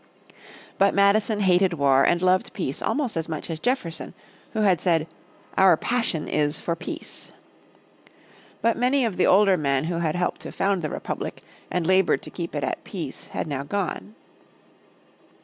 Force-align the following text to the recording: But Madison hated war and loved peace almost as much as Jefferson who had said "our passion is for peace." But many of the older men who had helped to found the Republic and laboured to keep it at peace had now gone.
But 0.79 0.95
Madison 0.95 1.41
hated 1.41 1.73
war 1.75 2.03
and 2.03 2.23
loved 2.23 2.53
peace 2.53 2.81
almost 2.81 3.15
as 3.15 3.29
much 3.29 3.51
as 3.51 3.59
Jefferson 3.59 4.15
who 4.53 4.61
had 4.61 4.81
said 4.81 5.05
"our 5.55 5.77
passion 5.77 6.27
is 6.27 6.59
for 6.59 6.75
peace." 6.75 7.31
But 8.63 8.75
many 8.77 9.05
of 9.05 9.17
the 9.17 9.27
older 9.27 9.57
men 9.57 9.83
who 9.83 9.99
had 9.99 10.15
helped 10.15 10.41
to 10.41 10.51
found 10.51 10.81
the 10.81 10.89
Republic 10.89 11.43
and 11.69 11.85
laboured 11.85 12.23
to 12.23 12.31
keep 12.31 12.55
it 12.55 12.63
at 12.63 12.83
peace 12.83 13.27
had 13.27 13.45
now 13.45 13.61
gone. 13.63 14.15